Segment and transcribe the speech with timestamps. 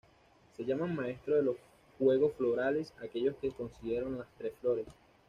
[0.57, 1.57] Se llaman "maestros de los
[1.99, 4.87] juegos Florales" aquellos que consiguieron las tres flores.